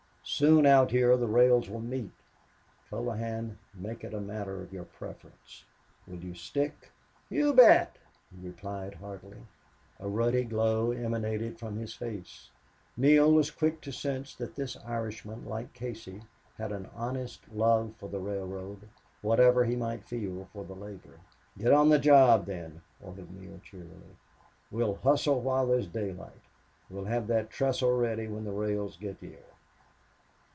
Soon 0.23 0.65
out 0.65 0.91
here 0.91 1.17
the 1.17 1.27
rails 1.27 1.69
will 1.69 1.81
meet.... 1.81 2.13
Colohan, 2.89 3.57
make 3.73 4.03
it 4.03 4.13
a 4.13 4.21
matter 4.21 4.61
of 4.61 4.71
your 4.71 4.85
preference. 4.85 5.65
Will 6.07 6.23
you 6.23 6.33
stick?" 6.35 6.91
"You 7.29 7.53
bet!" 7.53 7.97
he 8.31 8.47
replied, 8.47 8.93
heartily. 8.95 9.39
A 9.99 10.07
ruddy 10.07 10.45
glow 10.45 10.91
emanated 10.91 11.59
from 11.59 11.75
his 11.75 11.93
face. 11.93 12.49
Neale 12.95 13.31
was 13.31 13.51
quick 13.51 13.81
to 13.81 13.91
sense 13.91 14.33
that 14.35 14.55
this 14.55 14.77
Irishman, 14.85 15.45
like 15.45 15.73
Casey, 15.73 16.23
had 16.57 16.71
an 16.71 16.89
honest 16.95 17.43
love 17.51 17.93
for 17.97 18.07
the 18.07 18.19
railroad, 18.19 18.87
whatever 19.21 19.65
he 19.65 19.75
might 19.75 20.07
feel 20.07 20.47
for 20.53 20.63
the 20.63 20.75
labor. 20.75 21.19
"Get 21.57 21.73
on 21.73 21.89
the 21.89 21.99
job, 21.99 22.45
then," 22.45 22.81
ordered 23.01 23.31
Neale, 23.31 23.59
cheerily. 23.63 24.15
"We'll 24.71 24.95
hustle 24.95 25.41
while 25.41 25.67
there's 25.67 25.87
daylight. 25.87 26.41
We'll 26.89 27.05
have 27.05 27.27
that 27.27 27.49
trestle 27.49 27.91
ready 27.95 28.27
when 28.27 28.45
the 28.45 28.53
rails 28.53 28.95
get 28.97 29.17
here." 29.17 29.43